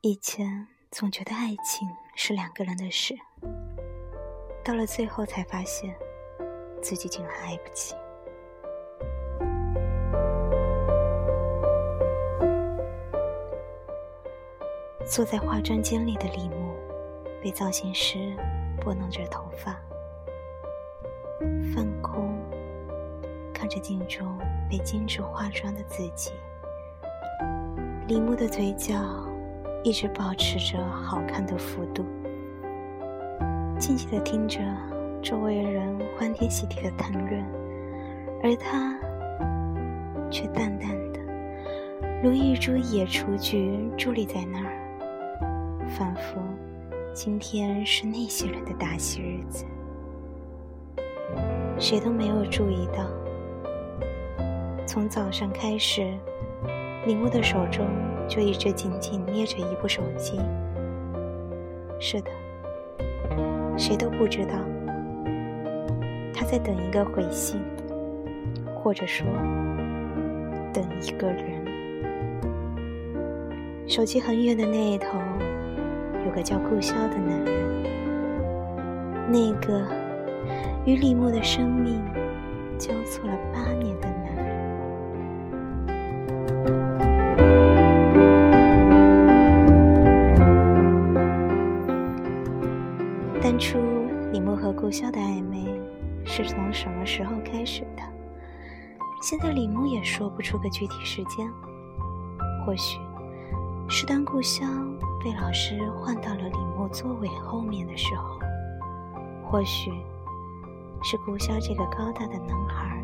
[0.00, 3.16] 以前总觉得爱情是两个人的事，
[4.64, 5.92] 到了最后才发现，
[6.80, 7.96] 自己竟然爱不起。
[15.04, 16.76] 坐在化妆间里的李牧，
[17.42, 18.36] 被造型师
[18.80, 19.76] 拨弄着头发，
[21.74, 22.38] 放空，
[23.52, 24.38] 看着镜中
[24.70, 26.30] 被精致化妆的自己。
[28.06, 28.94] 李牧的嘴角
[29.84, 32.04] 一直保持着好看的幅度，
[33.78, 34.60] 静静的听着
[35.22, 37.44] 周围人欢天喜地的谈论，
[38.42, 38.98] 而他
[40.30, 41.20] 却淡淡的，
[42.22, 44.74] 如一株野雏菊伫立在那儿。
[45.96, 46.42] 仿佛
[47.14, 49.64] 今天是那些人的大喜日子，
[51.78, 53.06] 谁都没有注意到。
[54.86, 56.14] 从早上开始，
[57.08, 57.86] 李牧的手中
[58.28, 60.38] 就一直紧紧捏着一部手机。
[61.98, 62.30] 是的，
[63.78, 64.52] 谁都不知道
[66.34, 67.62] 他在等一个回信，
[68.74, 69.26] 或者说
[70.70, 71.66] 等一个人。
[73.86, 75.18] 手机很远的那一头。
[76.26, 77.82] 有个叫顾潇的男人，
[79.32, 79.82] 那个
[80.84, 82.02] 与李牧的生命
[93.40, 93.78] 当初
[94.32, 95.64] 李牧和顾潇的暧昧
[96.24, 98.02] 是从什么时候开始的？
[99.22, 101.48] 现在李牧也说不出个具体时间，
[102.64, 102.98] 或许
[103.88, 104.64] 是当顾潇。
[105.20, 108.38] 被老师换到了李牧座位后面的时候，
[109.44, 109.90] 或许
[111.02, 113.02] 是顾潇这个高大的男孩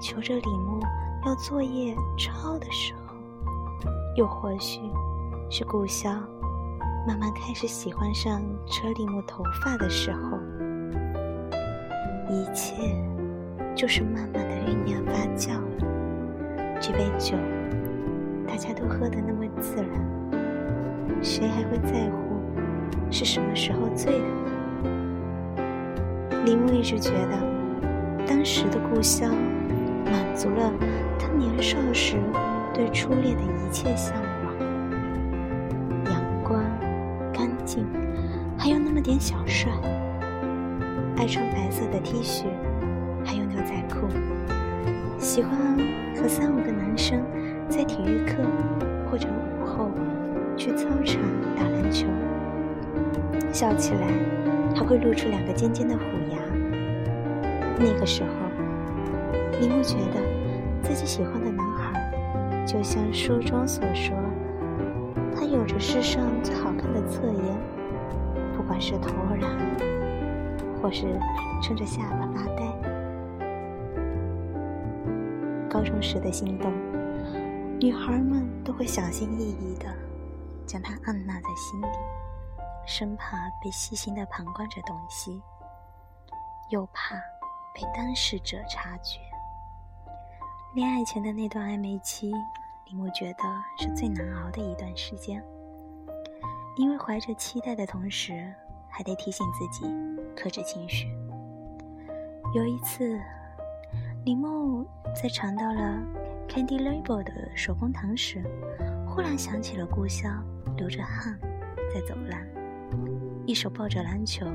[0.00, 0.80] 求着李牧
[1.24, 3.14] 要作业抄的时候，
[4.16, 4.80] 又或许
[5.48, 6.18] 是顾潇
[7.06, 10.38] 慢慢开始喜欢上车里木头发的时候，
[12.28, 12.74] 一切
[13.74, 15.60] 就是慢慢的酝酿发酵了。
[16.80, 17.36] 这杯酒，
[18.46, 19.90] 大家都喝得那么自然。
[21.20, 22.40] 谁还会在乎
[23.10, 25.62] 是什么时候醉的呢？
[26.44, 27.36] 李牧一直觉得，
[28.26, 29.34] 当时的故乡
[30.04, 30.72] 满足了
[31.18, 32.16] 他年少时
[32.72, 34.21] 对初恋的一切向往
[39.02, 39.70] 点小帅。
[41.16, 42.44] 爱穿白色的 T 恤，
[43.24, 44.08] 还有牛仔裤，
[45.18, 45.76] 喜欢
[46.16, 47.20] 和三五个男生
[47.68, 48.36] 在体育课
[49.10, 49.90] 或者午后。
[50.54, 51.18] 去操场
[51.56, 52.06] 打篮球，
[53.50, 54.06] 笑起来
[54.76, 56.38] 还会露出两个尖尖的虎牙。
[57.78, 58.28] 那个时候，
[59.60, 60.20] 李牧觉得
[60.82, 64.14] 自己喜欢的男孩，就像书中所说，
[65.34, 67.56] 他有着世上最好看的侧颜，
[68.72, 69.50] 管是头染，
[70.80, 71.20] 或是
[71.60, 72.64] 撑着下巴发呆。
[75.68, 76.72] 高中时的心动，
[77.78, 79.94] 女孩们都会小心翼翼的。
[80.66, 81.86] 将它按捺在心里，
[82.86, 85.42] 生怕被细心的旁观者洞悉，
[86.70, 87.16] 又怕
[87.74, 89.20] 被当事者察觉。
[90.74, 92.32] 恋爱前的那段暧昧期，
[92.86, 93.42] 李牧觉得
[93.76, 95.44] 是最难熬的一段时间，
[96.76, 98.52] 因为怀着期待的同时，
[98.88, 99.86] 还得提醒自己
[100.36, 101.06] 克制情绪。
[102.54, 103.20] 有一次，
[104.24, 106.02] 李梦在尝到了
[106.48, 108.42] Candy Label 的手工糖时，
[109.06, 110.44] 忽然想起了故乡。
[110.74, 111.38] 流着汗，
[111.94, 112.40] 在走廊，
[113.46, 114.46] 一手抱着篮球，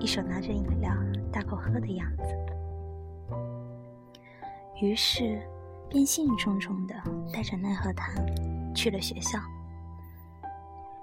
[0.00, 0.92] 一手拿着饮料
[1.32, 2.34] 大口喝的样子。
[4.82, 5.40] 于是，
[5.88, 6.94] 便兴冲冲地
[7.32, 8.12] 带着那盒糖
[8.74, 9.38] 去了学校。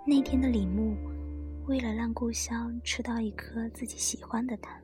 [0.06, 0.98] 那天的李牧，
[1.66, 4.78] 为了让顾潇吃到一颗自己喜欢的糖，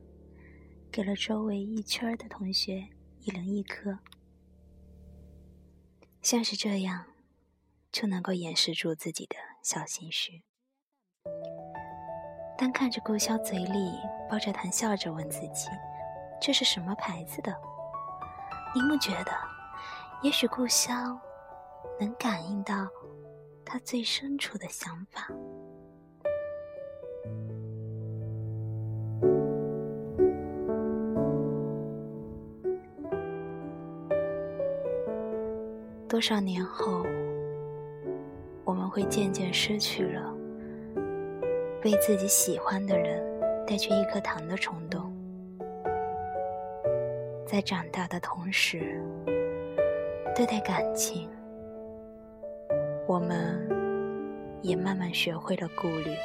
[0.92, 2.88] 给了周围一圈的同学
[3.20, 3.98] 一人一颗，
[6.22, 7.06] 像是这样。
[7.92, 10.44] 就能够掩饰住自己的小心虚。
[12.56, 13.94] 当看着顾潇嘴里
[14.30, 15.68] 包着糖，笑着问自己
[16.40, 17.52] ：“这是什么牌子的？”
[18.76, 19.32] 李牧觉得，
[20.22, 21.20] 也许顾潇
[22.00, 22.88] 能感应到
[23.72, 25.30] 他最深处的想法。
[36.08, 37.06] 多少年后？
[38.66, 40.36] 我们会渐渐失去了
[41.84, 43.24] 为自己喜欢的人
[43.68, 45.14] 带去一颗糖的冲动，
[47.46, 49.00] 在长大的同时，
[50.36, 51.30] 对待感情，
[53.10, 53.60] 我们
[54.62, 56.16] 也慢慢学会了顾虑。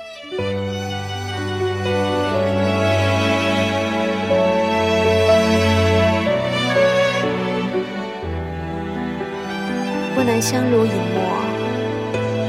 [10.14, 11.22] 不能相濡以沫，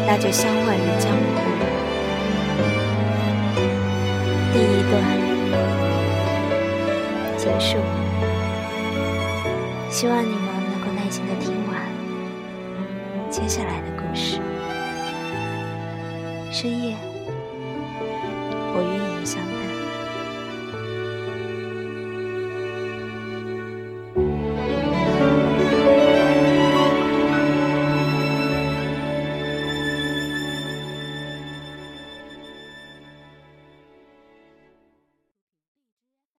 [0.06, 1.24] 那就相忘于江湖。
[4.52, 4.94] 第一段
[7.38, 7.78] 结束，
[9.90, 10.36] 希望你
[14.16, 14.40] 是。
[16.52, 17.15] 深夜。